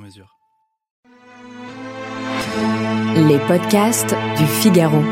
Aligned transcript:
mesure. 0.00 0.36
Les 3.16 3.38
podcasts 3.46 4.14
du 4.38 4.46
Figaro. 4.46 5.02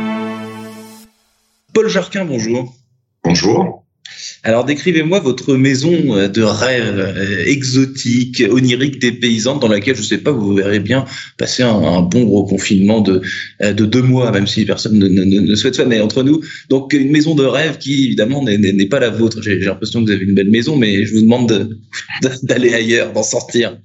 Paul 1.74 1.88
Jarquin, 1.88 2.24
bonjour. 2.24 2.74
Bonjour. 3.23 3.84
Alors 4.43 4.65
décrivez-moi 4.65 5.20
votre 5.20 5.55
maison 5.55 5.91
de 5.91 6.43
rêve 6.43 6.98
euh, 6.98 7.45
exotique, 7.45 8.43
onirique, 8.51 8.98
dépaysante, 9.01 9.60
dans 9.60 9.69
laquelle, 9.69 9.96
je 9.96 10.01
ne 10.01 10.06
sais 10.06 10.19
pas, 10.19 10.30
vous 10.30 10.55
verrez 10.55 10.80
bien 10.80 11.05
passer 11.37 11.62
un, 11.62 11.74
un, 11.74 12.02
bon 12.02 12.24
gros 12.24 12.45
confinement 12.45 13.01
de, 13.01 13.20
euh, 13.62 13.73
de 13.73 13.84
deux 13.84 14.02
mois, 14.02 14.30
même 14.32 14.46
si 14.46 14.65
personne 14.65 14.98
ne, 14.98 15.09
ne, 15.09 15.24
ne 15.24 15.55
souhaite 15.55 15.74
ça, 15.74 15.84
mais 15.84 16.01
entre 16.01 16.23
nous. 16.23 16.41
Donc 16.68 16.93
une 16.93 17.10
maison 17.10 17.34
de 17.34 17.45
rêve 17.45 17.79
qui, 17.79 18.07
évidemment, 18.07 18.43
n'est 18.43 18.87
pas 18.87 19.01
la 19.01 19.10
vôtre. 19.10 19.43
J'ai 19.43 19.59
l'impression 19.59 20.01
que 20.01 20.07
vous 20.07 20.12
avez 20.12 20.24
une 20.24 20.34
belle 20.34 20.51
maison, 20.51 20.77
mais 20.77 21.05
je 21.05 21.15
vous 21.15 21.23
demande 21.23 21.77
d'aller 22.43 22.74
ailleurs, 22.74 23.12
d'en 23.12 23.23
sortir. 23.23 23.77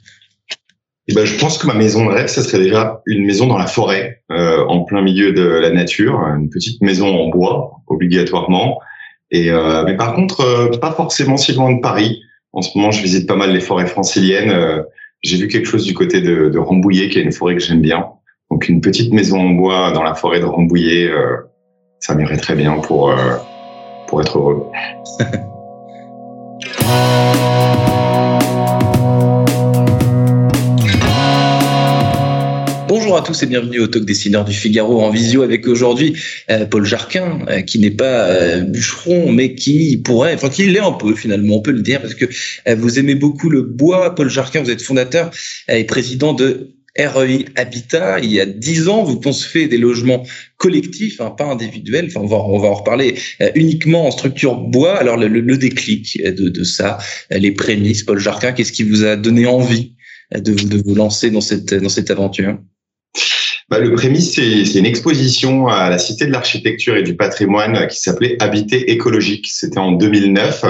Eh 1.09 1.13
ben, 1.13 1.25
je 1.25 1.37
pense 1.37 1.57
que 1.57 1.67
ma 1.67 1.73
maison 1.73 2.05
de 2.05 2.11
rêve, 2.11 2.27
ce 2.27 2.41
serait 2.41 2.63
déjà 2.63 3.01
une 3.05 3.25
maison 3.25 3.47
dans 3.47 3.57
la 3.57 3.67
forêt, 3.67 4.21
euh, 4.31 4.63
en 4.67 4.83
plein 4.83 5.01
milieu 5.01 5.33
de 5.33 5.43
la 5.43 5.69
nature, 5.69 6.17
une 6.37 6.49
petite 6.49 6.81
maison 6.81 7.07
en 7.07 7.27
bois, 7.27 7.81
obligatoirement. 7.87 8.79
Et 9.29 9.51
euh, 9.51 9.83
mais 9.85 9.97
par 9.97 10.13
contre, 10.13 10.41
euh, 10.41 10.77
pas 10.77 10.91
forcément 10.91 11.35
si 11.35 11.53
loin 11.53 11.73
de 11.73 11.81
Paris. 11.81 12.21
En 12.53 12.61
ce 12.61 12.77
moment, 12.77 12.91
je 12.91 13.01
visite 13.01 13.27
pas 13.27 13.35
mal 13.35 13.51
les 13.51 13.59
forêts 13.59 13.87
franciliennes. 13.87 14.51
Euh, 14.51 14.83
J'ai 15.23 15.37
vu 15.37 15.47
quelque 15.47 15.65
chose 15.65 15.85
du 15.85 15.93
côté 15.93 16.21
de, 16.21 16.49
de, 16.49 16.59
Rambouillet, 16.59 17.09
qui 17.09 17.19
est 17.19 17.23
une 17.23 17.31
forêt 17.31 17.55
que 17.55 17.61
j'aime 17.61 17.81
bien. 17.81 18.05
Donc 18.49 18.69
une 18.69 18.79
petite 18.79 19.11
maison 19.11 19.39
en 19.39 19.49
bois 19.49 19.91
dans 19.91 20.03
la 20.03 20.13
forêt 20.13 20.39
de 20.39 20.45
Rambouillet, 20.45 21.09
euh, 21.09 21.37
ça 21.99 22.15
m'irait 22.15 22.37
très 22.37 22.55
bien 22.55 22.77
pour 22.79 23.13
pour 24.07 24.21
être 24.21 24.37
heureux. 24.37 24.67
Bonjour 33.13 33.25
à 33.25 33.27
tous 33.27 33.43
et 33.43 33.45
bienvenue 33.45 33.79
au 33.79 33.85
Talk 33.85 34.05
Dessineur 34.05 34.43
du 34.43 34.55
Figaro 34.55 34.99
en 34.99 35.11
visio 35.11 35.43
avec 35.43 35.67
aujourd'hui 35.67 36.17
euh, 36.49 36.65
Paul 36.65 36.83
Jarquin, 36.83 37.45
euh, 37.47 37.61
qui 37.61 37.77
n'est 37.77 37.91
pas 37.91 38.25
euh, 38.25 38.61
bûcheron, 38.61 39.31
mais 39.31 39.53
qui 39.53 39.97
pourrait, 39.97 40.33
enfin 40.33 40.49
qui 40.49 40.65
l'est 40.65 40.79
un 40.79 40.93
peu 40.93 41.13
finalement, 41.13 41.57
on 41.57 41.61
peut 41.61 41.73
le 41.73 41.83
dire, 41.83 42.01
parce 42.01 42.15
que 42.15 42.25
vous 42.73 42.97
aimez 42.97 43.13
beaucoup 43.13 43.51
le 43.51 43.61
bois. 43.61 44.15
Paul 44.15 44.31
Jarquin, 44.31 44.63
vous 44.63 44.71
êtes 44.71 44.81
fondateur 44.81 45.29
et 45.67 45.83
président 45.83 46.33
de 46.33 46.73
REI 46.97 47.45
Habitat. 47.55 48.19
Il 48.19 48.31
y 48.31 48.39
a 48.39 48.47
dix 48.47 48.87
ans, 48.87 49.03
vous 49.03 49.19
concevez 49.19 49.67
des 49.67 49.77
logements 49.77 50.25
collectifs, 50.57 51.21
hein, 51.21 51.29
pas 51.29 51.45
individuels. 51.45 52.07
Enfin, 52.07 52.21
on 52.21 52.57
va, 52.57 52.67
en 52.67 52.73
reparler 52.73 53.13
uniquement 53.53 54.07
en 54.07 54.11
structure 54.11 54.55
bois. 54.55 54.97
Alors 54.97 55.17
le, 55.17 55.57
déclic 55.57 56.19
de, 56.19 56.63
ça, 56.63 56.97
les 57.29 57.51
prémices, 57.51 58.01
Paul 58.01 58.17
Jarquin, 58.17 58.53
qu'est-ce 58.53 58.71
qui 58.71 58.81
vous 58.81 59.05
a 59.05 59.15
donné 59.15 59.45
envie 59.45 59.93
de, 60.35 60.81
vous 60.83 60.95
lancer 60.95 61.29
dans 61.29 61.41
cette 61.41 62.09
aventure? 62.09 62.57
Bah, 63.73 63.79
le 63.79 63.91
prémisse, 63.91 64.35
c'est 64.35 64.77
une 64.77 64.85
exposition 64.85 65.67
à 65.67 65.89
la 65.89 65.97
Cité 65.97 66.27
de 66.27 66.31
l'Architecture 66.31 66.95
et 66.95 67.01
du 67.01 67.15
Patrimoine 67.15 67.87
qui 67.87 67.99
s'appelait 67.99 68.37
Habiter 68.39 68.91
écologique. 68.91 69.47
C'était 69.49 69.79
en 69.79 69.93
2009 69.93 70.63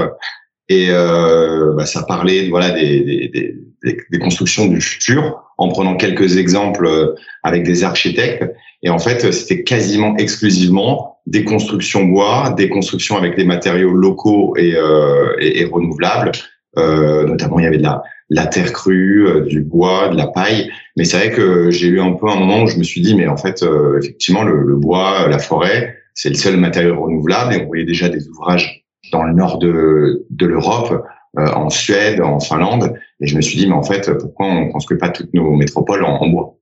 et 0.69 0.87
euh, 0.89 1.73
bah, 1.75 1.85
ça 1.85 2.03
parlait 2.03 2.47
voilà 2.47 2.69
des, 2.69 3.01
des, 3.01 3.57
des, 3.83 3.97
des, 4.09 4.19
constructions 4.19 4.67
du 4.67 4.79
futur 4.79 5.43
en 5.57 5.67
prenant 5.67 5.97
quelques 5.97 6.37
exemples 6.37 6.85
euh, 6.85 7.13
avec 7.43 7.63
des 7.63 7.83
architectes. 7.83 8.45
Et 8.83 8.89
en 8.89 8.99
fait, 8.99 9.33
c'était 9.33 9.63
quasiment 9.63 10.15
exclusivement 10.15 11.17
des 11.25 11.43
constructions 11.43 12.05
bois, 12.05 12.55
des 12.57 12.69
constructions 12.69 13.17
avec 13.17 13.35
des 13.35 13.43
matériaux 13.43 13.91
locaux 13.91 14.55
et, 14.55 14.75
euh, 14.77 15.35
et, 15.39 15.59
et 15.59 15.65
renouvelables. 15.65 16.31
Euh, 16.77 17.25
notamment, 17.25 17.59
il 17.59 17.63
y 17.63 17.67
avait 17.67 17.77
de 17.77 17.83
la, 17.83 18.03
la 18.29 18.47
terre 18.47 18.73
crue, 18.73 19.27
euh, 19.27 19.41
du 19.41 19.61
bois, 19.61 20.09
de 20.09 20.17
la 20.17 20.27
paille. 20.27 20.71
Mais 20.97 21.03
c'est 21.03 21.17
vrai 21.17 21.31
que 21.31 21.71
j'ai 21.71 21.87
eu 21.87 22.01
un 22.01 22.13
peu 22.13 22.27
un 22.29 22.35
moment 22.35 22.63
où 22.63 22.67
je 22.67 22.77
me 22.77 22.83
suis 22.83 23.01
dit, 23.01 23.15
mais 23.15 23.27
en 23.27 23.37
fait, 23.37 23.63
euh, 23.63 23.99
effectivement, 23.99 24.43
le, 24.43 24.63
le, 24.63 24.75
bois, 24.75 25.27
la 25.27 25.39
forêt, 25.39 25.95
c'est 26.13 26.29
le 26.29 26.35
seul 26.35 26.57
matériau 26.57 27.01
renouvelable. 27.01 27.53
Et 27.53 27.61
on 27.61 27.67
voyait 27.67 27.85
déjà 27.85 28.09
des 28.09 28.27
ouvrages 28.27 28.85
dans 29.11 29.23
le 29.23 29.33
nord 29.33 29.59
de, 29.59 30.25
de 30.29 30.45
l'Europe, 30.45 31.03
euh, 31.37 31.47
en 31.53 31.69
Suède, 31.69 32.21
en 32.21 32.39
Finlande. 32.39 32.93
Et 33.19 33.27
je 33.27 33.35
me 33.35 33.41
suis 33.41 33.57
dit, 33.57 33.67
mais 33.67 33.75
en 33.75 33.83
fait, 33.83 34.11
pourquoi 34.17 34.47
on 34.47 34.69
construit 34.69 34.97
pas 34.97 35.09
toutes 35.09 35.33
nos 35.33 35.51
métropoles 35.51 36.03
en, 36.03 36.21
en 36.21 36.27
bois? 36.27 36.57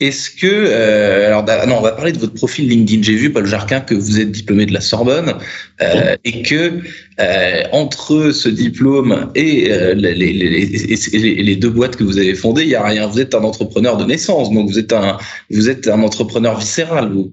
Est-ce 0.00 0.28
que 0.30 0.46
euh, 0.46 1.28
alors 1.28 1.44
non, 1.66 1.78
on 1.78 1.80
va 1.80 1.92
parler 1.92 2.12
de 2.12 2.18
votre 2.18 2.34
profil 2.34 2.68
LinkedIn. 2.68 3.02
J'ai 3.02 3.14
vu 3.14 3.32
Paul 3.32 3.46
Jarquin 3.46 3.80
que 3.80 3.94
vous 3.94 4.20
êtes 4.20 4.30
diplômé 4.30 4.66
de 4.66 4.72
la 4.72 4.80
Sorbonne 4.80 5.34
euh, 5.82 6.16
et 6.24 6.42
que 6.42 6.80
euh, 7.20 7.62
entre 7.72 8.32
ce 8.32 8.48
diplôme 8.48 9.30
et 9.34 9.68
les, 9.94 11.56
deux 11.56 11.70
boîtes 11.70 11.96
que 11.96 12.04
vous 12.04 12.18
avez 12.18 12.34
fondées, 12.34 12.62
il 12.62 12.70
y 12.70 12.74
a 12.74 12.84
rien. 12.84 13.06
Vous 13.06 13.20
êtes 13.20 13.34
un 13.34 13.44
entrepreneur 13.44 13.96
de 13.96 14.04
naissance, 14.04 14.50
donc 14.52 14.68
vous 14.68 14.78
êtes 14.78 14.92
un 14.92 15.16
vous 15.50 15.70
êtes 15.70 15.86
un 15.86 16.02
entrepreneur 16.02 16.58
viscéral. 16.58 17.12
Vous. 17.12 17.32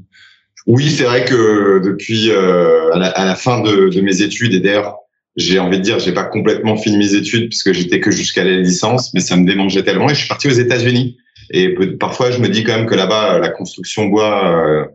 Oui, 0.67 0.89
c'est 0.89 1.03
vrai 1.03 1.25
que 1.25 1.81
depuis 1.83 2.31
à 2.31 2.97
la, 2.97 3.07
à, 3.07 3.25
la, 3.25 3.35
fin 3.35 3.61
de, 3.61 3.89
de 3.89 4.01
mes 4.01 4.21
études 4.21 4.53
et 4.53 4.59
d'ailleurs 4.59 4.97
j'ai 5.37 5.59
envie 5.59 5.77
de 5.77 5.83
dire, 5.83 5.99
j'ai 5.99 6.11
pas 6.11 6.25
complètement 6.25 6.77
fini 6.77 6.97
mes 6.97 7.15
études 7.15 7.49
puisque 7.49 7.71
j'étais 7.71 7.99
que 7.99 8.11
jusqu'à 8.11 8.43
la 8.43 8.57
licence, 8.57 9.13
mais 9.13 9.21
ça 9.21 9.35
me 9.37 9.45
démangeait 9.45 9.83
tellement 9.83 10.09
et 10.09 10.13
je 10.13 10.19
suis 10.19 10.27
parti 10.27 10.47
aux 10.47 10.51
États-Unis. 10.51 11.17
Et 11.51 11.75
parfois, 11.99 12.31
je 12.31 12.39
me 12.39 12.47
dis 12.47 12.63
quand 12.63 12.75
même 12.75 12.85
que 12.85 12.95
là-bas, 12.95 13.39
la 13.39 13.49
construction 13.49 14.05
bois, 14.05 14.85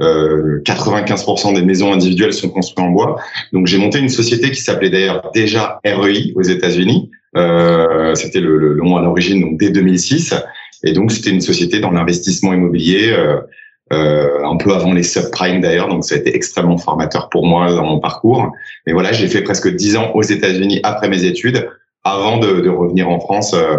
euh, 0.00 0.60
95% 0.64 1.54
des 1.54 1.62
maisons 1.62 1.92
individuelles 1.92 2.32
sont 2.32 2.50
construites 2.50 2.80
en 2.80 2.90
bois. 2.90 3.20
Donc, 3.52 3.66
j'ai 3.66 3.78
monté 3.78 3.98
une 3.98 4.08
société 4.08 4.50
qui 4.50 4.60
s'appelait 4.60 4.90
d'ailleurs 4.90 5.30
déjà 5.34 5.80
REI 5.84 6.32
aux 6.34 6.42
États-Unis. 6.42 7.10
Euh, 7.36 8.14
c'était 8.14 8.40
le, 8.40 8.56
le, 8.56 8.74
nom 8.76 8.96
à 8.96 9.02
l'origine, 9.02 9.40
donc 9.40 9.58
dès 9.58 9.70
2006. 9.70 10.34
Et 10.84 10.92
donc, 10.92 11.12
c'était 11.12 11.30
une 11.30 11.40
société 11.40 11.80
dans 11.80 11.90
l'investissement 11.90 12.52
immobilier. 12.52 13.10
Euh, 13.10 13.40
euh, 13.92 14.44
un 14.44 14.56
peu 14.56 14.74
avant 14.74 14.92
les 14.92 15.04
subprimes 15.04 15.60
d'ailleurs, 15.60 15.86
donc 15.86 16.04
ça 16.04 16.16
a 16.16 16.18
été 16.18 16.34
extrêmement 16.34 16.76
formateur 16.76 17.28
pour 17.28 17.46
moi 17.46 17.72
dans 17.72 17.84
mon 17.84 18.00
parcours. 18.00 18.50
Mais 18.84 18.92
voilà, 18.92 19.12
j'ai 19.12 19.28
fait 19.28 19.42
presque 19.42 19.72
dix 19.72 19.96
ans 19.96 20.10
aux 20.14 20.22
États-Unis 20.22 20.80
après 20.82 21.08
mes 21.08 21.24
études, 21.24 21.68
avant 22.02 22.38
de, 22.38 22.60
de 22.60 22.68
revenir 22.68 23.08
en 23.08 23.20
France 23.20 23.54
euh, 23.54 23.78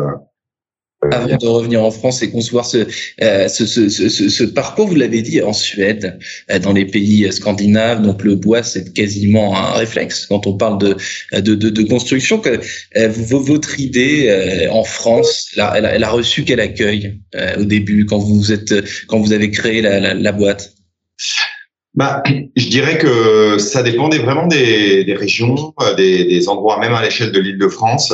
avant 1.12 1.38
de 1.38 1.48
revenir 1.48 1.84
en 1.84 1.92
France 1.92 2.22
et 2.22 2.30
concevoir 2.30 2.66
ce, 2.66 2.88
euh, 3.22 3.48
ce, 3.48 3.66
ce, 3.66 3.90
ce, 3.90 4.10
ce, 4.10 4.44
parcours, 4.44 4.88
vous 4.88 4.96
l'avez 4.96 5.22
dit, 5.22 5.42
en 5.42 5.54
Suède, 5.54 6.20
euh, 6.52 6.60
dans 6.60 6.74
les 6.74 6.86
pays 6.86 7.32
scandinaves, 7.32 8.02
donc 8.02 8.24
le 8.24 8.36
bois, 8.36 8.64
c'est 8.64 8.94
quasiment 8.94 9.58
un 9.58 9.72
réflexe 9.72 10.26
quand 10.26 10.48
on 10.48 10.54
parle 10.54 10.78
de, 10.80 10.96
de, 11.34 11.56
de, 11.56 11.70
de 11.70 11.84
construction. 11.84 12.40
Que, 12.40 12.60
euh, 12.98 13.10
votre 13.10 13.80
idée 13.80 14.28
euh, 14.30 14.72
en 14.72 14.84
France, 14.84 15.50
elle 15.56 15.62
a, 15.62 15.74
elle 15.78 15.86
a, 15.86 15.96
elle 15.96 16.04
a 16.04 16.10
reçu 16.10 16.44
quel 16.44 16.60
accueil 16.60 17.20
euh, 17.36 17.62
au 17.62 17.64
début, 17.64 18.06
quand 18.06 18.20
vous, 18.20 18.52
êtes, 18.52 18.74
quand 19.08 19.20
vous 19.20 19.34
avez 19.34 19.52
créé 19.52 19.82
la, 19.82 20.00
la, 20.00 20.14
la 20.14 20.32
boîte? 20.32 20.74
Bah, 21.96 22.22
je 22.56 22.68
dirais 22.68 22.98
que 22.98 23.58
ça 23.58 23.82
dépendait 23.82 24.20
vraiment 24.20 24.46
des, 24.48 25.04
des 25.04 25.16
régions, 25.16 25.74
des, 25.98 26.26
des 26.26 26.48
endroits, 26.48 26.80
même 26.80 26.94
à 26.94 27.02
l'échelle 27.02 27.32
de 27.32 27.40
l'île 27.40 27.58
de 27.58 27.68
France. 27.68 28.14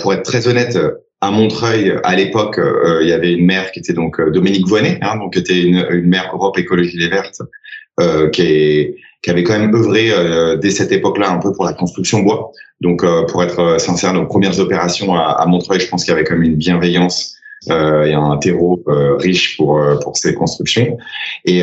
pour 0.00 0.14
être 0.14 0.22
très 0.22 0.46
honnête, 0.46 0.78
à 1.22 1.30
Montreuil, 1.30 1.94
à 2.02 2.16
l'époque, 2.16 2.58
euh, 2.58 2.98
il 3.00 3.08
y 3.08 3.12
avait 3.12 3.32
une 3.32 3.46
maire 3.46 3.70
qui 3.70 3.78
était 3.78 3.92
donc 3.92 4.18
euh, 4.18 4.32
Dominique 4.32 4.66
Voinet, 4.66 4.98
hein, 5.02 5.16
donc 5.18 5.34
qui 5.34 5.38
était 5.38 5.62
une, 5.62 5.86
une 5.90 6.08
maire 6.08 6.30
Europe 6.34 6.58
Écologie 6.58 6.98
Les 6.98 7.08
Vertes, 7.08 7.42
euh, 8.00 8.28
qui, 8.28 8.42
est, 8.42 8.96
qui 9.22 9.30
avait 9.30 9.44
quand 9.44 9.56
même 9.56 9.72
œuvré 9.72 10.10
euh, 10.10 10.56
dès 10.56 10.70
cette 10.70 10.90
époque-là 10.90 11.30
un 11.30 11.38
peu 11.38 11.52
pour 11.52 11.64
la 11.64 11.74
construction 11.74 12.20
bois. 12.20 12.50
Donc, 12.80 13.04
euh, 13.04 13.24
pour 13.26 13.40
être 13.44 13.80
sincère, 13.80 14.12
nos 14.14 14.26
premières 14.26 14.58
opérations 14.58 15.14
à, 15.14 15.36
à 15.40 15.46
Montreuil, 15.46 15.78
je 15.78 15.86
pense 15.86 16.04
qu'il 16.04 16.12
y 16.12 16.16
avait 16.16 16.24
quand 16.24 16.34
même 16.34 16.42
une 16.42 16.56
bienveillance 16.56 17.36
euh, 17.70 18.02
et 18.02 18.14
un 18.14 18.36
terreau 18.38 18.82
euh, 18.88 19.14
riche 19.14 19.56
pour 19.56 19.80
pour 20.02 20.16
ces 20.16 20.34
constructions. 20.34 20.98
Et 21.44 21.62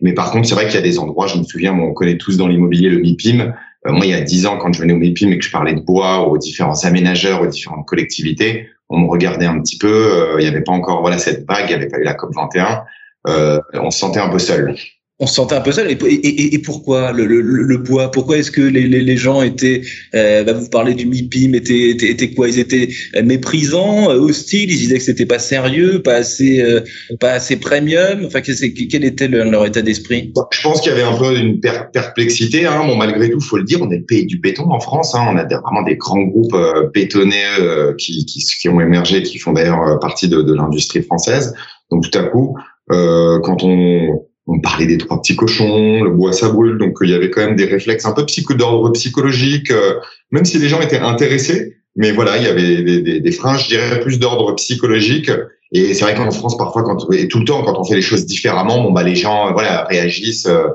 mais 0.00 0.14
par 0.14 0.30
contre, 0.30 0.48
c'est 0.48 0.54
vrai 0.54 0.64
qu'il 0.64 0.76
y 0.76 0.78
a 0.78 0.88
des 0.92 0.98
endroits, 0.98 1.26
je 1.26 1.36
me 1.36 1.44
souviens, 1.44 1.74
on 1.78 1.92
connaît 1.92 2.16
tous 2.16 2.38
dans 2.38 2.48
l'immobilier 2.48 2.88
le 2.88 3.00
MIPIM. 3.00 3.52
moi, 3.84 4.06
il 4.06 4.10
y 4.12 4.14
a 4.14 4.22
dix 4.22 4.46
ans, 4.46 4.56
quand 4.56 4.72
je 4.72 4.80
venais 4.80 4.94
au 4.94 4.98
MIPIM 4.98 5.32
et 5.32 5.38
que 5.38 5.44
je 5.44 5.50
parlais 5.50 5.74
de 5.74 5.80
bois 5.80 6.26
aux 6.26 6.38
différents 6.38 6.82
aménageurs, 6.84 7.42
aux 7.42 7.46
différentes 7.46 7.84
collectivités, 7.84 8.68
on 8.88 9.00
me 9.00 9.08
regardait 9.08 9.46
un 9.46 9.60
petit 9.60 9.78
peu. 9.78 9.88
Euh, 9.88 10.36
il 10.38 10.42
n'y 10.42 10.48
avait 10.48 10.62
pas 10.62 10.72
encore 10.72 11.00
voilà 11.00 11.18
cette 11.18 11.46
vague, 11.46 11.64
il 11.64 11.68
n'y 11.68 11.74
avait 11.74 11.88
pas 11.88 11.98
eu 11.98 12.04
la 12.04 12.14
COP 12.14 12.34
21. 12.34 12.84
Euh, 13.28 13.60
on 13.74 13.90
se 13.90 13.98
sentait 13.98 14.20
un 14.20 14.28
peu 14.28 14.38
seul. 14.38 14.74
On 15.18 15.26
se 15.26 15.34
sentait 15.34 15.54
un 15.54 15.62
peu 15.62 15.72
seul. 15.72 15.90
Et, 15.90 16.58
pourquoi 16.58 17.12
le, 17.12 17.24
le, 17.24 17.40
le, 17.40 17.78
bois? 17.78 18.10
Pourquoi 18.10 18.36
est-ce 18.36 18.50
que 18.50 18.60
les, 18.60 18.86
les, 18.86 19.16
gens 19.16 19.40
étaient, 19.40 19.80
euh, 20.14 20.44
bah 20.44 20.52
vous 20.52 20.68
parlez 20.68 20.92
du 20.92 21.06
MIPIM, 21.06 21.54
étaient, 21.54 21.90
étaient, 21.90 22.10
étaient, 22.10 22.30
quoi? 22.32 22.48
Ils 22.48 22.58
étaient 22.58 22.88
euh, 23.16 23.22
méprisants, 23.22 24.10
euh, 24.10 24.18
hostiles. 24.18 24.70
Ils 24.70 24.76
disaient 24.76 24.98
que 24.98 25.04
c'était 25.04 25.24
pas 25.24 25.38
sérieux, 25.38 26.02
pas 26.02 26.16
assez, 26.16 26.60
euh, 26.60 26.80
pas 27.18 27.32
assez 27.32 27.56
premium. 27.56 28.26
Enfin, 28.26 28.40
quel 28.42 29.04
était 29.04 29.28
leur 29.28 29.64
état 29.64 29.80
d'esprit? 29.80 30.32
Je 30.52 30.60
pense 30.60 30.82
qu'il 30.82 30.92
y 30.92 30.94
avait 30.94 31.02
un 31.02 31.16
peu 31.16 31.34
une 31.34 31.60
perplexité. 31.60 32.66
Hein. 32.66 32.84
Bon, 32.86 32.96
malgré 32.96 33.30
tout, 33.30 33.40
faut 33.40 33.56
le 33.56 33.64
dire, 33.64 33.80
on 33.80 33.90
est 33.90 33.98
le 33.98 34.04
pays 34.04 34.26
du 34.26 34.38
béton 34.38 34.70
en 34.70 34.80
France. 34.80 35.14
Hein. 35.14 35.26
On 35.30 35.36
a 35.38 35.44
vraiment 35.44 35.82
des 35.82 35.96
grands 35.96 36.22
groupes 36.24 36.56
bétonniers 36.92 37.94
qui, 37.96 38.26
qui, 38.26 38.44
qui, 38.60 38.68
ont 38.68 38.82
émergé, 38.82 39.22
qui 39.22 39.38
font 39.38 39.54
d'ailleurs 39.54 39.98
partie 39.98 40.28
de, 40.28 40.42
de 40.42 40.52
l'industrie 40.52 41.00
française. 41.00 41.54
Donc 41.90 42.10
tout 42.10 42.18
à 42.18 42.24
coup, 42.24 42.54
quand 42.90 43.62
on 43.62 44.26
on 44.46 44.60
parlait 44.60 44.86
des 44.86 44.98
trois 44.98 45.20
petits 45.20 45.36
cochons, 45.36 46.02
le 46.02 46.10
bois 46.10 46.32
ça 46.32 46.48
brûle, 46.48 46.78
donc 46.78 46.98
il 47.02 47.10
y 47.10 47.14
avait 47.14 47.30
quand 47.30 47.44
même 47.44 47.56
des 47.56 47.64
réflexes 47.64 48.06
un 48.06 48.12
peu 48.12 48.24
psycho 48.26 48.54
d'ordre 48.54 48.92
psychologique, 48.92 49.70
euh, 49.70 49.94
même 50.30 50.44
si 50.44 50.58
les 50.58 50.68
gens 50.68 50.80
étaient 50.80 50.98
intéressés, 50.98 51.76
mais 51.96 52.12
voilà, 52.12 52.36
il 52.36 52.44
y 52.44 52.46
avait 52.46 52.82
des, 52.82 53.00
des, 53.00 53.20
des 53.20 53.32
freins, 53.32 53.56
je 53.56 53.68
dirais, 53.68 54.00
plus 54.00 54.18
d'ordre 54.18 54.54
psychologique. 54.54 55.30
Et 55.72 55.94
c'est 55.94 56.04
vrai 56.04 56.14
qu'en 56.14 56.30
France, 56.30 56.56
parfois, 56.56 56.84
quand 56.84 57.10
et 57.12 57.26
tout 57.26 57.38
le 57.40 57.44
temps, 57.44 57.62
quand 57.64 57.78
on 57.78 57.84
fait 57.84 57.96
les 57.96 58.02
choses 58.02 58.26
différemment, 58.26 58.82
bon 58.82 58.92
bah 58.92 59.02
les 59.02 59.16
gens, 59.16 59.52
voilà, 59.52 59.84
réagissent. 59.84 60.46
Euh, 60.46 60.68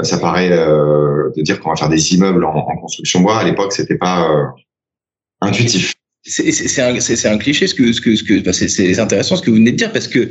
ça 0.00 0.18
paraît 0.18 0.50
euh, 0.50 1.30
de 1.36 1.42
dire 1.42 1.60
qu'on 1.60 1.70
va 1.70 1.76
faire 1.76 1.88
des 1.88 2.14
immeubles 2.14 2.44
en, 2.44 2.54
en 2.54 2.76
construction 2.76 3.20
bois. 3.20 3.38
À 3.38 3.44
l'époque, 3.44 3.72
c'était 3.72 3.96
pas 3.96 4.28
euh, 4.30 4.44
intuitif. 5.40 5.94
C'est 6.22 6.82
un, 6.82 6.92
un, 6.92 7.38
cliché 7.38 7.68
ce 7.68 7.74
que 7.74 7.92
ce 7.92 8.00
que 8.00 8.16
ce 8.16 8.24
que 8.24 8.52
c'est 8.52 8.98
intéressant 8.98 9.36
ce 9.36 9.42
que 9.42 9.50
vous 9.50 9.58
venez 9.58 9.70
de 9.70 9.76
dire 9.76 9.92
parce 9.92 10.08
que 10.08 10.28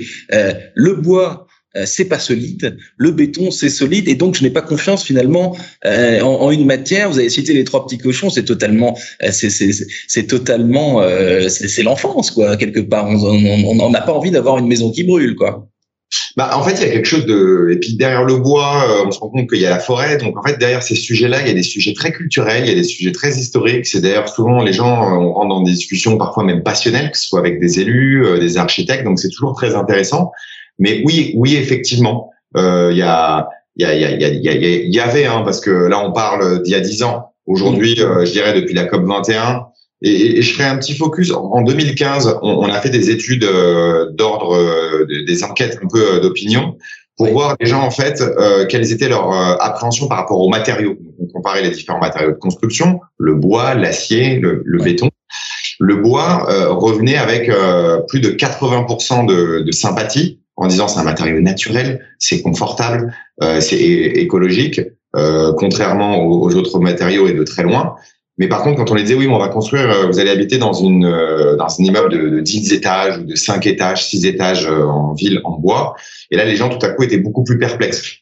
le 0.75 0.93
bois 0.95 1.44
euh, 1.44 1.44
c'est 1.83 2.05
pas 2.05 2.19
solide. 2.19 2.77
Le 2.97 3.11
béton, 3.11 3.51
c'est 3.51 3.69
solide, 3.69 4.07
et 4.07 4.15
donc 4.15 4.35
je 4.35 4.43
n'ai 4.43 4.49
pas 4.49 4.61
confiance 4.61 5.03
finalement 5.03 5.57
euh, 5.85 6.21
en, 6.21 6.41
en, 6.41 6.51
une 6.51 6.65
matière. 6.65 7.09
Vous 7.09 7.19
avez 7.19 7.29
cité 7.29 7.53
les 7.53 7.63
trois 7.63 7.85
petits 7.85 7.97
cochons, 7.97 8.29
c'est 8.29 8.45
totalement, 8.45 8.97
euh, 9.23 9.31
c'est 9.31 10.27
totalement, 10.27 11.01
c'est 11.49 11.83
l'enfance 11.83 12.31
quoi. 12.31 12.55
Quelque 12.57 12.79
part, 12.79 13.07
on 13.07 13.89
n'a 13.89 14.01
pas 14.01 14.13
envie 14.13 14.31
d'avoir 14.31 14.57
une 14.57 14.67
maison 14.67 14.91
qui 14.91 15.03
brûle 15.03 15.35
quoi. 15.35 15.67
Bah, 16.37 16.51
en 16.53 16.63
fait, 16.63 16.73
il 16.73 16.87
y 16.87 16.89
a 16.89 16.93
quelque 16.93 17.07
chose 17.07 17.25
de. 17.25 17.69
Et 17.71 17.77
puis 17.77 17.95
derrière 17.95 18.23
le 18.23 18.37
bois, 18.37 18.85
on 19.05 19.11
se 19.11 19.19
rend 19.19 19.29
compte 19.29 19.49
qu'il 19.49 19.59
y 19.59 19.65
a 19.65 19.69
la 19.69 19.79
forêt. 19.79 20.17
Donc 20.17 20.37
en 20.37 20.43
fait, 20.43 20.57
derrière 20.57 20.83
ces 20.83 20.95
sujets-là, 20.95 21.41
il 21.41 21.47
y 21.47 21.51
a 21.51 21.53
des 21.53 21.63
sujets 21.63 21.93
très 21.93 22.11
culturels, 22.11 22.63
il 22.63 22.69
y 22.69 22.71
a 22.71 22.75
des 22.75 22.83
sujets 22.83 23.11
très 23.11 23.31
historiques. 23.31 23.85
C'est 23.85 24.01
d'ailleurs 24.01 24.29
souvent 24.29 24.63
les 24.63 24.73
gens, 24.73 25.19
on 25.19 25.33
rentre 25.33 25.49
dans 25.49 25.63
des 25.63 25.71
discussions 25.71 26.17
parfois 26.17 26.43
même 26.43 26.63
passionnelles, 26.63 27.11
que 27.11 27.17
ce 27.17 27.27
soit 27.27 27.39
avec 27.39 27.59
des 27.59 27.79
élus, 27.79 28.23
des 28.39 28.57
architectes. 28.57 29.03
Donc 29.03 29.19
c'est 29.19 29.29
toujours 29.29 29.53
très 29.53 29.75
intéressant. 29.75 30.31
Mais 30.79 31.01
oui, 31.05 31.33
oui, 31.35 31.55
effectivement, 31.55 32.31
euh, 32.57 32.89
il 32.91 32.97
y 32.97 33.01
a, 33.01 33.47
il 33.75 33.83
y 33.83 33.85
a, 33.85 33.93
il 33.93 34.01
y 34.01 34.05
a, 34.05 34.27
il 34.29 34.43
y, 34.43 34.49
a, 34.49 34.53
y 34.53 34.99
avait, 34.99 35.25
hein, 35.25 35.41
parce 35.43 35.59
que 35.59 35.71
là, 35.71 36.05
on 36.05 36.11
parle 36.11 36.63
d'il 36.63 36.71
y 36.71 36.75
a 36.75 36.79
dix 36.79 37.03
ans. 37.03 37.31
Aujourd'hui, 37.45 37.95
euh, 37.99 38.25
je 38.25 38.31
dirais 38.31 38.53
depuis 38.53 38.73
la 38.73 38.85
COP 38.85 39.05
21. 39.05 39.67
Et, 40.01 40.37
et, 40.37 40.41
je 40.41 40.53
ferai 40.53 40.65
un 40.65 40.77
petit 40.77 40.95
focus. 40.95 41.31
En 41.31 41.61
2015, 41.61 42.39
on, 42.41 42.49
on 42.49 42.65
a 42.65 42.79
fait 42.81 42.89
des 42.89 43.09
études 43.09 43.43
euh, 43.43 44.11
d'ordre, 44.11 44.55
euh, 44.55 45.05
des 45.25 45.43
enquêtes 45.43 45.77
un 45.83 45.87
peu 45.87 46.19
d'opinion 46.21 46.77
pour 47.17 47.27
voir 47.27 47.55
les 47.61 47.65
gens 47.65 47.81
en 47.81 47.91
fait 47.91 48.21
quelles 48.67 48.91
étaient 48.91 49.07
leurs 49.07 49.31
appréhensions 49.61 50.09
par 50.09 50.17
rapport 50.17 50.37
aux 50.37 50.49
matériaux. 50.49 50.97
On 51.17 51.27
comparait 51.27 51.61
les 51.61 51.69
différents 51.69 52.01
matériaux 52.01 52.31
de 52.31 52.37
construction, 52.37 52.99
le 53.17 53.35
bois, 53.35 53.73
l'acier, 53.73 54.35
le, 54.35 54.61
le 54.65 54.83
béton. 54.83 55.09
Le 55.79 55.95
bois 55.95 56.45
revenait 56.73 57.15
avec 57.15 57.49
plus 58.09 58.19
de 58.19 58.31
80% 58.31 59.27
de, 59.27 59.61
de 59.61 59.71
sympathie 59.71 60.41
en 60.57 60.67
disant 60.67 60.87
c'est 60.87 60.99
un 60.99 61.03
matériau 61.03 61.39
naturel, 61.41 62.05
c'est 62.19 62.41
confortable, 62.41 63.13
euh, 63.43 63.59
c'est 63.59 63.79
écologique, 63.79 64.81
euh, 65.15 65.53
contrairement 65.53 66.23
aux, 66.23 66.53
autres 66.55 66.79
matériaux 66.79 67.27
et 67.27 67.33
de 67.33 67.43
très 67.43 67.63
loin. 67.63 67.95
Mais 68.37 68.47
par 68.49 68.63
contre, 68.63 68.77
quand 68.77 68.91
on 68.91 68.95
les 68.95 69.03
disait 69.03 69.15
oui, 69.15 69.27
on 69.27 69.37
va 69.37 69.47
construire, 69.47 69.89
euh, 69.89 70.07
vous 70.07 70.19
allez 70.19 70.29
habiter 70.29 70.57
dans 70.57 70.73
une 70.73 71.05
euh, 71.05 71.55
dans 71.55 71.67
un 71.67 71.83
immeuble 71.83 72.11
de, 72.11 72.29
de 72.29 72.39
10 72.41 72.73
étages 72.73 73.17
ou 73.17 73.23
de 73.23 73.35
5 73.35 73.65
étages, 73.65 74.07
6 74.07 74.25
étages 74.25 74.67
euh, 74.67 74.83
en 74.83 75.13
ville 75.13 75.39
en 75.45 75.57
bois, 75.57 75.95
et 76.31 76.37
là 76.37 76.45
les 76.45 76.55
gens 76.55 76.69
tout 76.69 76.83
à 76.85 76.89
coup 76.89 77.03
étaient 77.03 77.17
beaucoup 77.17 77.43
plus 77.43 77.57
perplexes. 77.57 78.17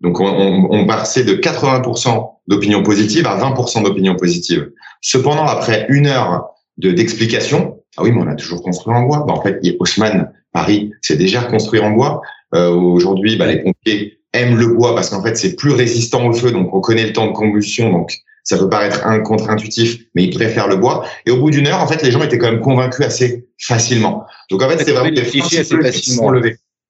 Donc 0.00 0.20
on, 0.20 0.26
on, 0.26 0.68
on 0.70 0.86
passait 0.86 1.24
de 1.24 1.34
80% 1.34 2.28
d'opinion 2.48 2.82
positive 2.82 3.26
à 3.26 3.38
20% 3.38 3.84
d'opinion 3.84 4.16
positive. 4.16 4.70
Cependant, 5.00 5.46
après 5.46 5.86
une 5.88 6.06
heure 6.06 6.50
de 6.78 6.90
d'explication, 6.90 7.78
ah 7.96 8.02
oui, 8.02 8.12
mais 8.12 8.22
on 8.22 8.26
a 8.28 8.34
toujours 8.34 8.62
construit 8.62 8.94
en 8.94 9.02
bois. 9.02 9.24
Ben, 9.26 9.34
en 9.34 9.42
fait, 9.42 9.60
Haussmann 9.78 10.30
Paris, 10.56 10.90
c'est 11.02 11.16
déjà 11.16 11.42
construit 11.42 11.80
en 11.80 11.90
bois. 11.90 12.22
Euh, 12.54 12.70
Aujourd'hui, 12.70 13.36
bah, 13.36 13.46
les 13.46 13.62
pompiers 13.62 14.20
aiment 14.32 14.56
le 14.56 14.68
bois 14.68 14.94
parce 14.94 15.10
qu'en 15.10 15.22
fait, 15.22 15.36
c'est 15.36 15.54
plus 15.54 15.72
résistant 15.72 16.26
au 16.26 16.32
feu, 16.32 16.50
donc 16.50 16.74
on 16.74 16.80
connaît 16.80 17.04
le 17.04 17.12
temps 17.12 17.26
de 17.26 17.32
combustion, 17.32 17.90
donc 17.90 18.14
ça 18.42 18.56
peut 18.56 18.70
paraître 18.70 19.06
un 19.06 19.20
contre-intuitif, 19.20 19.98
mais 20.14 20.24
ils 20.24 20.30
préfèrent 20.30 20.68
le 20.68 20.76
bois. 20.76 21.04
Et 21.26 21.30
au 21.30 21.36
bout 21.36 21.50
d'une 21.50 21.66
heure, 21.66 21.82
en 21.82 21.86
fait, 21.86 22.02
les 22.02 22.10
gens 22.10 22.22
étaient 22.22 22.38
quand 22.38 22.50
même 22.50 22.60
convaincus 22.60 23.04
assez 23.04 23.46
facilement. 23.58 24.24
Donc 24.50 24.62
en 24.62 24.68
fait, 24.70 24.82
c'est 24.82 24.92
vraiment 24.92 25.10
des 25.10 25.24
freins 25.24 25.40
psychologiques 25.40 26.08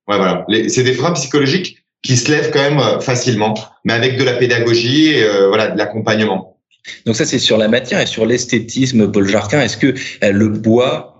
Ouais, 0.08 0.16
voilà. 0.16 0.46
C'est 0.68 0.84
des 0.84 0.92
freins 0.92 1.10
psychologiques 1.14 1.78
qui 2.02 2.16
se 2.16 2.30
lèvent 2.30 2.52
quand 2.52 2.62
même 2.62 2.78
euh, 2.78 3.00
facilement, 3.00 3.54
mais 3.84 3.94
avec 3.94 4.16
de 4.16 4.22
la 4.22 4.34
pédagogie 4.34 5.08
et 5.08 5.24
euh, 5.24 5.48
voilà 5.48 5.70
de 5.70 5.76
l'accompagnement. 5.76 6.60
Donc 7.04 7.16
ça, 7.16 7.24
c'est 7.24 7.40
sur 7.40 7.58
la 7.58 7.66
matière 7.66 8.00
et 8.00 8.06
sur 8.06 8.26
l'esthétisme, 8.26 9.10
Paul 9.10 9.26
Jarquin. 9.26 9.60
Est-ce 9.60 9.76
que 9.76 9.92
le 10.22 10.48
bois 10.48 11.15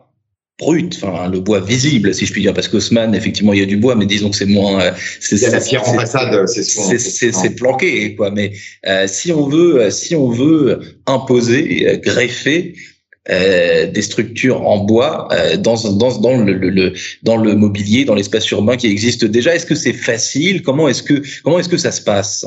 brut, 0.58 0.98
enfin 1.02 1.28
le 1.28 1.40
bois 1.40 1.60
visible, 1.60 2.14
si 2.14 2.24
je 2.26 2.32
puis 2.32 2.42
dire, 2.42 2.54
parce 2.54 2.68
qu'Haussmann, 2.68 3.14
effectivement, 3.14 3.52
il 3.52 3.58
y 3.58 3.62
a 3.62 3.66
du 3.66 3.76
bois, 3.76 3.94
mais 3.94 4.06
disons 4.06 4.30
que 4.30 4.36
c'est 4.36 4.46
moins. 4.46 4.80
Euh, 4.80 4.90
c'est 5.20 5.50
la 5.50 5.60
pierre 5.60 5.86
en 5.88 5.94
façade, 5.94 6.46
c'est 6.48 7.32
c'est 7.32 7.50
planqué, 7.56 8.14
quoi. 8.14 8.30
Mais 8.30 8.52
euh, 8.86 9.06
si 9.06 9.32
on 9.32 9.48
veut, 9.48 9.90
si 9.90 10.14
on 10.14 10.30
veut 10.30 10.80
imposer, 11.06 11.88
euh, 11.88 11.96
greffer. 11.96 12.74
Euh, 13.28 13.90
des 13.90 14.02
structures 14.02 14.62
en 14.62 14.84
bois 14.84 15.26
euh, 15.32 15.56
dans, 15.56 15.74
dans, 15.74 16.16
dans, 16.16 16.36
le, 16.38 16.52
le, 16.52 16.92
dans 17.24 17.36
le 17.36 17.56
mobilier, 17.56 18.04
dans 18.04 18.14
l'espace 18.14 18.48
urbain 18.52 18.76
qui 18.76 18.86
existe 18.86 19.24
déjà. 19.24 19.52
Est-ce 19.52 19.66
que 19.66 19.74
c'est 19.74 19.92
facile? 19.92 20.62
Comment 20.62 20.86
est-ce 20.88 21.02
que 21.02 21.20
comment 21.42 21.58
est-ce 21.58 21.68
que 21.68 21.76
ça 21.76 21.90
se 21.90 22.00
passe? 22.00 22.46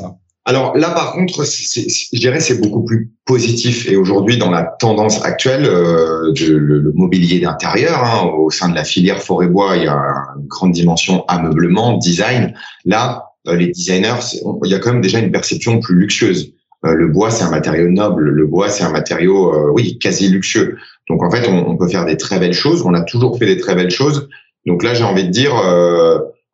Alors 0.50 0.76
là, 0.76 0.90
par 0.90 1.12
contre, 1.12 1.44
je 1.44 2.18
dirais 2.18 2.40
c'est 2.40 2.60
beaucoup 2.60 2.82
plus 2.82 3.12
positif. 3.24 3.88
Et 3.88 3.94
aujourd'hui, 3.94 4.36
dans 4.36 4.50
la 4.50 4.64
tendance 4.64 5.24
actuelle, 5.24 5.64
euh, 5.64 6.32
de, 6.32 6.56
le, 6.56 6.92
mobilier 6.92 7.38
d'intérieur, 7.38 8.02
hein, 8.02 8.28
au 8.36 8.50
sein 8.50 8.68
de 8.68 8.74
la 8.74 8.82
filière 8.82 9.22
forêt-bois, 9.22 9.76
il 9.76 9.84
y 9.84 9.86
a 9.86 9.96
une 10.36 10.48
grande 10.48 10.72
dimension 10.72 11.24
ameublement, 11.28 11.98
design. 11.98 12.52
Là, 12.84 13.26
euh, 13.46 13.54
les 13.54 13.68
designers, 13.68 14.18
il 14.64 14.70
y 14.72 14.74
a 14.74 14.80
quand 14.80 14.92
même 14.92 15.02
déjà 15.02 15.20
une 15.20 15.30
perception 15.30 15.78
plus 15.78 15.94
luxueuse. 15.94 16.52
Euh, 16.84 16.94
le 16.94 17.06
bois, 17.06 17.30
c'est 17.30 17.44
un 17.44 17.50
matériau 17.50 17.88
noble. 17.88 18.24
Le 18.24 18.46
bois, 18.46 18.70
c'est 18.70 18.82
un 18.82 18.90
matériau, 18.90 19.54
euh, 19.54 19.70
oui, 19.72 20.00
quasi 20.00 20.28
luxueux. 20.30 20.78
Donc 21.08 21.22
en 21.22 21.30
fait, 21.30 21.48
on, 21.48 21.68
on, 21.68 21.76
peut 21.76 21.86
faire 21.86 22.06
des 22.06 22.16
très 22.16 22.40
belles 22.40 22.54
choses. 22.54 22.82
On 22.84 22.94
a 22.94 23.02
toujours 23.02 23.38
fait 23.38 23.46
des 23.46 23.56
très 23.56 23.76
belles 23.76 23.92
choses. 23.92 24.28
Donc 24.66 24.82
là, 24.82 24.94
j'ai 24.94 25.04
envie 25.04 25.24
de 25.24 25.30
dire 25.30 25.52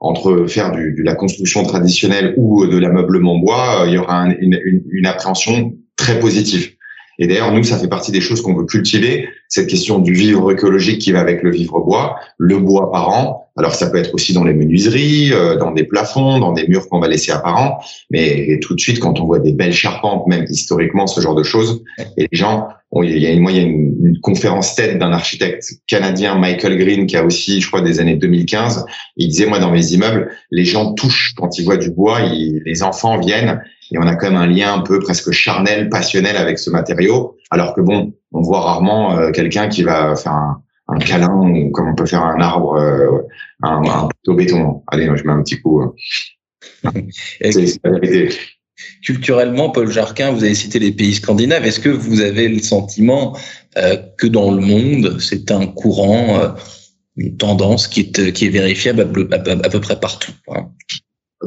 entre 0.01 0.47
faire 0.47 0.73
du, 0.73 0.95
de 0.95 1.03
la 1.03 1.15
construction 1.15 1.63
traditionnelle 1.63 2.35
ou 2.37 2.67
de 2.67 2.77
l'ameublement 2.77 3.39
bois, 3.39 3.83
euh, 3.83 3.87
il 3.89 3.95
y 3.95 3.99
aura 3.99 4.27
une, 4.27 4.59
une, 4.65 4.83
une, 4.91 5.07
appréhension 5.07 5.75
très 5.97 6.19
positive. 6.19 6.73
Et 7.19 7.27
d'ailleurs, 7.27 7.51
nous, 7.53 7.63
ça 7.63 7.79
fait 7.79 7.89
partie 7.89 8.13
des 8.13 8.21
choses 8.21 8.43
qu'on 8.43 8.55
veut 8.55 8.67
cultiver, 8.67 9.27
cette 9.49 9.69
question 9.69 9.99
du 10.01 10.13
vivre 10.13 10.53
écologique 10.53 11.01
qui 11.01 11.13
va 11.13 11.21
avec 11.21 11.43
le 11.43 11.51
vivre 11.51 11.81
bois, 11.81 12.17
le 12.37 12.59
bois 12.59 12.91
parent. 12.93 13.49
Alors, 13.57 13.75
ça 13.75 13.89
peut 13.89 13.97
être 13.97 14.13
aussi 14.13 14.35
dans 14.35 14.45
les 14.45 14.53
menuiseries, 14.53 15.33
euh, 15.33 15.57
dans 15.57 15.71
des 15.71 15.85
plafonds, 15.85 16.39
dans 16.39 16.53
des 16.53 16.69
murs 16.69 16.87
qu'on 16.91 17.01
va 17.01 17.09
laisser 17.09 17.33
apparents. 17.33 17.79
Mais 18.11 18.59
tout 18.61 18.75
de 18.75 18.81
suite, 18.81 19.01
quand 19.01 19.19
on 19.19 19.25
voit 19.25 19.39
des 19.39 19.53
belles 19.53 19.73
charpentes, 19.73 20.27
même 20.27 20.45
historiquement, 20.51 21.07
ce 21.07 21.23
genre 21.23 21.35
de 21.35 21.43
choses, 21.43 21.83
et 22.19 22.29
les 22.31 22.39
gens, 22.39 22.69
il 23.03 23.19
y 23.19 23.27
a, 23.27 23.39
moi, 23.41 23.53
il 23.53 23.57
y 23.57 23.61
a 23.61 23.65
une, 23.65 23.97
une 24.03 24.21
conférence 24.21 24.75
tête 24.75 24.99
d'un 24.99 25.13
architecte 25.13 25.65
canadien, 25.87 26.37
Michael 26.37 26.79
Green, 26.79 27.07
qui 27.07 27.17
a 27.17 27.25
aussi, 27.25 27.61
je 27.61 27.69
crois, 27.69 27.81
des 27.81 28.01
années 28.01 28.17
2015. 28.17 28.85
Il 29.17 29.29
disait, 29.29 29.47
moi, 29.47 29.59
dans 29.59 29.71
mes 29.71 29.93
immeubles, 29.93 30.31
les 30.51 30.65
gens 30.65 30.95
touchent 30.95 31.35
quand 31.37 31.59
ils 31.59 31.65
voient 31.65 31.77
du 31.77 31.91
bois, 31.91 32.21
les 32.21 32.83
enfants 32.83 33.19
viennent 33.19 33.61
et 33.93 33.99
on 33.99 34.03
a 34.03 34.17
quand 34.17 34.31
même 34.31 34.41
un 34.41 34.47
lien 34.47 34.75
un 34.75 34.81
peu 34.81 34.99
presque 34.99 35.31
charnel, 35.31 35.89
passionnel 35.89 36.37
avec 36.37 36.59
ce 36.59 36.71
matériau. 36.71 37.37
Alors 37.51 37.75
que 37.75 37.81
bon, 37.81 38.15
on 38.33 38.43
voit 38.43 38.61
rarement 38.61 39.17
euh, 39.17 39.31
quelqu'un 39.31 39.69
qui 39.69 39.83
va 39.83 40.17
faire 40.17 40.33
un, 40.33 40.63
un, 40.89 40.99
câlin 40.99 41.33
ou 41.33 41.71
comme 41.71 41.89
on 41.89 41.95
peut 41.95 42.07
faire 42.07 42.23
un 42.23 42.41
arbre, 42.41 42.75
euh, 42.75 43.23
un, 43.63 43.83
un 43.85 44.09
au 44.27 44.35
béton. 44.35 44.83
Allez, 44.89 45.07
je 45.15 45.25
mets 45.25 45.33
un 45.33 45.43
petit 45.43 45.61
coup. 45.61 45.81
Hein. 45.81 45.95
Culturellement, 49.03 49.71
Paul 49.71 49.91
Jarquin, 49.91 50.33
vous 50.33 50.45
avez 50.45 50.55
cité 50.55 50.79
les 50.79 50.93
pays 50.93 51.15
scandinaves. 51.15 51.65
Est-ce 51.65 51.81
que 51.81 51.89
vous 51.89 52.21
avez 52.21 52.49
le 52.49 52.61
sentiment 52.61 53.37
euh, 53.79 53.97
que 54.19 54.27
dans 54.27 54.51
le 54.51 54.61
monde, 54.61 55.19
c'est 55.21 55.51
un 55.51 55.67
courant, 55.67 56.41
euh, 56.41 56.49
une 57.17 57.37
tendance 57.37 57.89
qui 57.89 58.01
est, 58.01 58.49
vérifiable 58.49 59.29
à 59.33 59.69
peu 59.71 59.81
près 59.81 59.99
partout 59.99 60.33
hein? 60.55 60.69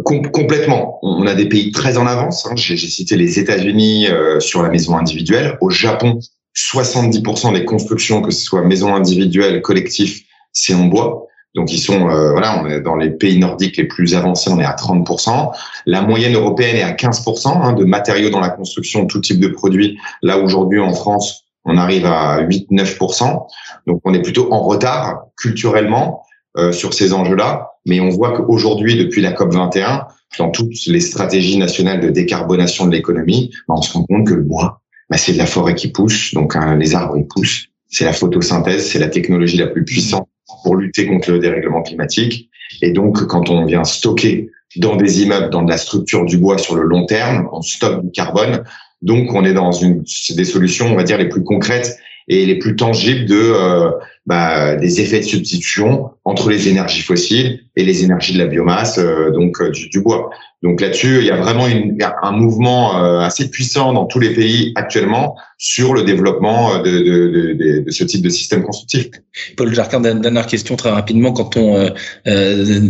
Complètement. 0.04 1.00
On 1.02 1.26
a 1.26 1.34
des 1.34 1.48
pays 1.50 1.72
très 1.72 1.98
en 1.98 2.06
avance. 2.06 2.46
Hein. 2.46 2.56
J'ai 2.56 2.78
cité 2.78 3.18
les 3.18 3.40
États-Unis 3.40 4.08
euh, 4.08 4.40
sur 4.40 4.62
la 4.62 4.70
maison 4.70 4.96
individuelle. 4.96 5.58
Au 5.62 5.70
Japon, 5.70 6.20
70% 6.56 7.54
des 7.54 7.66
constructions, 7.66 8.22
que 8.22 8.32
ce 8.32 8.44
soit 8.44 8.64
maison 8.64 8.96
individuelle, 8.96 9.62
collectif, 9.62 10.24
c'est 10.54 10.74
en 10.74 10.86
bois. 10.86 11.28
Donc 11.56 11.72
ils 11.74 11.80
sont 11.80 12.10
euh, 12.10 12.32
voilà, 12.32 12.62
on 12.62 12.68
est 12.68 12.80
dans 12.80 12.96
les 12.96 13.10
pays 13.10 13.40
nordiques 13.40 13.78
les 13.78 13.86
plus 13.86 14.16
avancés, 14.16 14.52
on 14.52 14.60
est 14.60 14.66
à 14.66 14.76
30%. 14.76 15.52
La 15.86 16.02
moyenne 16.02 16.36
européenne 16.36 16.76
est 16.76 16.84
à 16.84 16.92
15% 16.92 17.48
hein, 17.48 17.74
de 17.74 17.86
matériaux 17.86 18.30
dans 18.30 18.40
la 18.40 18.50
construction, 18.50 19.08
tout 19.08 19.20
type 19.20 19.40
de 19.40 19.48
produits. 19.48 19.98
Là 20.22 20.38
aujourd'hui 20.38 20.80
en 20.80 20.94
France, 20.94 21.46
on 21.66 21.78
arrive 21.78 22.06
à 22.06 22.42
8-9%. 22.44 23.48
Donc 23.88 24.02
on 24.04 24.14
est 24.14 24.22
plutôt 24.22 24.54
en 24.54 24.60
retard 24.60 25.26
culturellement 25.38 26.24
euh, 26.58 26.72
sur 26.72 26.94
ces 26.94 27.14
enjeux-là. 27.14 27.72
Mais 27.86 28.00
on 28.00 28.10
voit 28.10 28.34
qu'aujourd'hui, 28.34 28.98
depuis 28.98 29.22
la 29.22 29.32
COP 29.32 29.54
21, 29.54 30.06
dans 30.38 30.52
toutes 30.52 30.86
les 30.86 31.00
stratégies 31.00 31.58
nationales 31.58 32.02
de 32.02 32.10
décarbonation 32.10 32.86
de 32.86 32.92
l'économie, 32.92 33.52
bah, 33.68 33.76
on 33.78 33.82
se 33.82 33.94
rend 33.94 34.04
compte 34.04 34.28
que 34.28 34.34
le 34.34 34.44
bois, 34.44 34.82
bah, 35.10 35.18
c'est 35.18 35.34
de 35.34 35.38
la 35.38 35.48
forêt 35.48 35.74
qui 35.74 35.92
pousse, 35.92 36.34
donc 36.34 36.56
hein, 36.56 36.76
les 36.76 36.94
arbres 36.94 37.18
ils 37.18 37.28
poussent. 37.28 37.68
C'est 37.88 38.06
la 38.06 38.14
photosynthèse, 38.14 38.88
c'est 38.88 39.00
la 39.00 39.08
technologie 39.08 39.58
la 39.58 39.68
plus 39.68 39.84
puissante 39.84 40.28
pour 40.64 40.76
lutter 40.76 41.06
contre 41.06 41.32
le 41.32 41.40
dérèglement 41.40 41.82
climatique. 41.82 42.50
Et 42.82 42.92
donc, 42.92 43.26
quand 43.28 43.50
on 43.50 43.66
vient 43.66 43.84
stocker 43.84 44.52
dans 44.76 44.96
des 44.96 45.24
immeubles, 45.24 45.50
dans 45.50 45.64
de 45.64 45.70
la 45.70 45.78
structure 45.78 46.26
du 46.26 46.38
bois 46.38 46.58
sur 46.58 46.76
le 46.76 46.84
long 46.84 47.06
terme, 47.06 47.50
on 47.52 47.62
stocke 47.62 48.04
du 48.04 48.12
carbone. 48.12 48.64
Donc, 49.02 49.34
on 49.34 49.44
est 49.44 49.54
dans 49.54 49.72
une, 49.72 50.04
des 50.36 50.46
solutions, 50.46 50.88
on 50.92 50.96
va 50.96 51.04
dire, 51.04 51.18
les 51.18 51.30
plus 51.30 51.44
concrètes 51.44 51.98
et 52.28 52.46
les 52.46 52.60
plus 52.60 52.76
tangibles 52.76 53.26
de 53.26 53.36
euh, 53.36 53.90
bah, 54.28 54.76
des 54.76 55.02
effets 55.02 55.20
de 55.20 55.26
substitution 55.26 56.12
entre 56.26 56.50
les 56.50 56.68
énergies 56.70 57.02
fossiles 57.02 57.62
et 57.76 57.84
les 57.84 58.04
énergies 58.04 58.34
de 58.34 58.38
la 58.38 58.46
biomasse, 58.46 59.00
euh, 59.00 59.32
donc 59.32 59.60
euh, 59.60 59.72
du, 59.72 59.90
du, 59.90 60.02
bois. 60.02 60.30
Donc 60.62 60.82
là-dessus, 60.82 61.20
il 61.20 61.26
y 61.26 61.32
a 61.32 61.38
vraiment 61.38 61.68
une, 61.68 61.98
un 62.22 62.32
mouvement 62.32 62.98
assez 63.22 63.50
puissant 63.50 63.94
dans 63.94 64.06
tous 64.06 64.20
les 64.20 64.34
pays 64.34 64.74
actuellement 64.76 65.38
sur 65.58 65.94
le 65.94 66.04
développement 66.04 66.82
de, 66.82 66.90
de, 66.90 67.54
de, 67.54 67.84
de 67.84 67.92
ce 67.92 68.06
type 68.06 68.22
de 68.22 68.30
système 68.30 68.64
constructif. 68.64 69.10
Paul 69.58 69.74
Jarquin, 69.74 70.00
dernière 70.00 70.48
question 70.48 70.78
très 70.78 70.90
rapidement. 70.90 71.34
Quand 71.34 71.58
on 71.58 71.90
euh, 72.28 72.82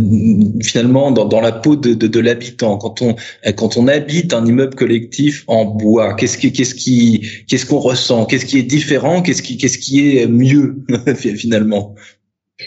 finalement 0.62 1.12
dans, 1.12 1.26
dans, 1.26 1.42
la 1.42 1.52
peau 1.52 1.76
de, 1.76 1.94
de, 1.94 2.20
l'habitant, 2.20 2.78
quand 2.78 3.02
on 3.02 3.16
quand 3.56 3.78
on 3.78 3.88
habite 3.88 4.34
un 4.34 4.46
immeuble 4.46 4.76
collectif 4.76 5.44
en 5.48 5.66
bois, 5.66 6.14
qu'est-ce 6.14 6.38
qui 6.38 6.52
qu'est-ce 6.52 6.76
qui 6.76 7.28
qu'est-ce 7.48 7.66
qu'on 7.66 7.80
ressent? 7.80 8.26
Qu'est-ce 8.26 8.46
qui 8.46 8.60
est 8.60 8.64
différent? 8.64 9.24
Qu'est-ce 9.24 9.42
qui 9.42 9.58
qu'est-ce 9.58 9.80
qui 9.80 10.18
est 10.18 10.28
mieux 10.28 10.78
finalement? 11.16 11.96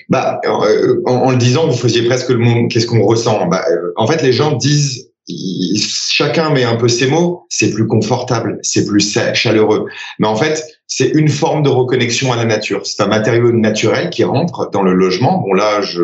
Bah, 0.08 0.40
euh, 0.44 1.02
en, 1.06 1.12
en, 1.12 1.30
le 1.30 1.36
disant, 1.36 1.66
vous 1.66 1.76
faisiez 1.76 2.02
presque 2.04 2.30
le 2.30 2.38
mot. 2.38 2.68
Qu'est-ce 2.68 2.86
qu'on 2.86 3.04
ressent? 3.04 3.46
Bah, 3.46 3.64
euh, 3.70 3.92
En 3.96 4.06
fait, 4.06 4.22
les 4.22 4.32
gens 4.32 4.52
disent, 4.52 5.10
chacun 5.28 6.50
met 6.50 6.64
un 6.64 6.76
peu 6.76 6.88
ses 6.88 7.08
mots. 7.08 7.46
C'est 7.48 7.70
plus 7.70 7.86
confortable, 7.86 8.58
c'est 8.62 8.84
plus 8.84 9.18
chaleureux. 9.34 9.86
Mais 10.18 10.26
en 10.26 10.36
fait, 10.36 10.64
c'est 10.86 11.08
une 11.08 11.28
forme 11.28 11.62
de 11.62 11.68
reconnexion 11.68 12.32
à 12.32 12.36
la 12.36 12.44
nature. 12.44 12.86
C'est 12.86 13.02
un 13.02 13.06
matériau 13.06 13.52
naturel 13.52 14.10
qui 14.10 14.24
rentre 14.24 14.70
dans 14.70 14.82
le 14.82 14.92
logement. 14.94 15.38
Bon 15.38 15.54
là, 15.54 15.80
je, 15.80 16.00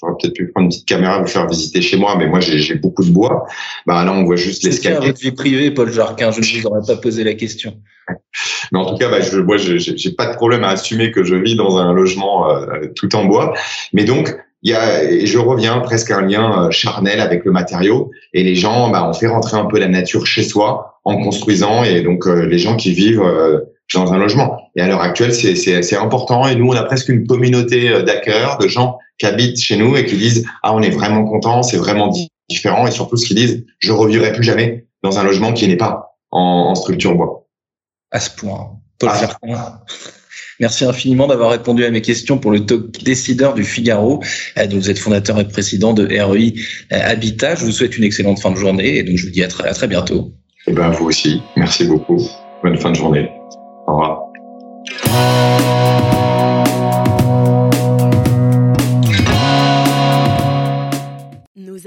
j'aurais 0.00 0.12
peut-être 0.20 0.34
pu 0.34 0.48
prendre 0.48 0.66
une 0.66 0.70
petite 0.70 0.86
caméra 0.86 1.20
vous 1.20 1.26
faire 1.26 1.46
visiter 1.48 1.80
chez 1.80 1.96
moi, 1.96 2.16
mais 2.18 2.26
moi 2.26 2.40
j'ai 2.40 2.74
beaucoup 2.74 3.04
de 3.04 3.10
bois. 3.10 3.46
Bah 3.86 4.04
là, 4.04 4.12
on 4.12 4.24
voit 4.24 4.36
juste 4.36 4.62
l'escalier. 4.64 4.96
C'est 5.00 5.06
votre 5.06 5.20
vie 5.20 5.32
privée, 5.32 5.70
Paul 5.70 5.92
Jarquin. 5.92 6.30
Je 6.30 6.40
ne 6.40 6.60
vous 6.60 6.66
aurais 6.66 6.86
pas 6.86 6.96
posé 6.96 7.24
la 7.24 7.34
question. 7.34 7.76
Mais 8.72 8.78
en 8.78 8.86
tout 8.86 8.96
cas, 8.98 9.08
bah, 9.08 9.20
je, 9.20 9.38
moi, 9.38 9.56
j'ai 9.56 10.10
pas 10.12 10.26
de 10.26 10.36
problème 10.36 10.64
à 10.64 10.70
assumer 10.70 11.10
que 11.10 11.24
je 11.24 11.34
vis 11.34 11.56
dans 11.56 11.78
un 11.78 11.92
logement 11.92 12.50
euh, 12.50 12.86
tout 12.94 13.14
en 13.14 13.24
bois. 13.24 13.54
Mais 13.92 14.04
donc, 14.04 14.36
il 14.62 14.70
y 14.70 14.74
a, 14.74 15.04
et 15.04 15.26
je 15.26 15.38
reviens 15.38 15.78
presque 15.80 16.10
à 16.10 16.18
un 16.18 16.22
lien 16.22 16.66
euh, 16.66 16.70
charnel 16.70 17.20
avec 17.20 17.44
le 17.44 17.52
matériau. 17.52 18.10
Et 18.32 18.42
les 18.42 18.54
gens, 18.54 18.90
bah, 18.90 19.08
on 19.08 19.12
fait 19.12 19.28
rentrer 19.28 19.56
un 19.56 19.66
peu 19.66 19.78
la 19.78 19.88
nature 19.88 20.26
chez 20.26 20.42
soi 20.42 21.00
en 21.04 21.22
construisant. 21.22 21.84
Et 21.84 22.02
donc, 22.02 22.26
euh, 22.26 22.46
les 22.46 22.58
gens 22.58 22.76
qui 22.76 22.92
vivent 22.92 23.22
dans 23.94 24.12
un 24.12 24.18
logement. 24.18 24.58
Et 24.76 24.80
à 24.80 24.88
l'heure 24.88 25.00
actuelle, 25.00 25.34
c'est 25.34 25.96
important. 25.96 26.46
Et 26.46 26.56
nous, 26.56 26.68
on 26.68 26.76
a 26.76 26.82
presque 26.82 27.08
une 27.08 27.26
communauté 27.26 28.02
d'accueilleurs, 28.02 28.58
de 28.58 28.68
gens 28.68 28.98
qui 29.18 29.26
habitent 29.26 29.60
chez 29.60 29.76
nous 29.76 29.96
et 29.96 30.04
qui 30.04 30.16
disent 30.16 30.44
ah 30.62 30.74
on 30.74 30.82
est 30.82 30.90
vraiment 30.90 31.24
content, 31.24 31.62
c'est 31.62 31.76
vraiment 31.78 32.12
différent. 32.50 32.86
Et 32.86 32.90
surtout, 32.90 33.16
ce 33.16 33.26
qu'ils 33.26 33.36
disent, 33.36 33.64
je 33.78 33.92
revivrai 33.92 34.32
plus 34.32 34.42
jamais 34.42 34.86
dans 35.02 35.18
un 35.18 35.24
logement 35.24 35.52
qui 35.52 35.68
n'est 35.68 35.76
pas 35.76 36.16
en, 36.30 36.68
en 36.70 36.74
structure 36.74 37.14
bois 37.14 37.46
à 38.10 38.20
ce 38.20 38.30
point. 38.30 38.70
Paul 38.98 39.10
ah. 39.54 39.84
Merci 40.58 40.86
infiniment 40.86 41.26
d'avoir 41.26 41.50
répondu 41.50 41.84
à 41.84 41.90
mes 41.90 42.00
questions 42.00 42.38
pour 42.38 42.50
le 42.50 42.64
talk 42.64 43.02
décideur 43.04 43.52
du 43.52 43.62
Figaro. 43.62 44.22
Euh, 44.56 44.66
vous 44.70 44.88
êtes 44.88 44.98
fondateur 44.98 45.38
et 45.38 45.46
président 45.46 45.92
de 45.92 46.06
REI 46.06 46.54
euh, 46.92 47.10
Habitat. 47.10 47.56
Je 47.56 47.66
vous 47.66 47.72
souhaite 47.72 47.98
une 47.98 48.04
excellente 48.04 48.40
fin 48.40 48.50
de 48.50 48.56
journée 48.56 48.96
et 48.96 49.02
donc 49.02 49.16
je 49.16 49.26
vous 49.26 49.32
dis 49.32 49.44
à 49.44 49.48
très, 49.48 49.68
à 49.68 49.74
très 49.74 49.86
bientôt. 49.86 50.32
Et 50.66 50.70
eh 50.70 50.72
ben, 50.72 50.90
vous 50.90 51.06
aussi. 51.06 51.42
Merci 51.56 51.84
beaucoup. 51.84 52.18
Bonne 52.62 52.78
fin 52.78 52.90
de 52.90 52.96
journée. 52.96 53.30
Au 53.86 53.92
revoir. 53.92 54.26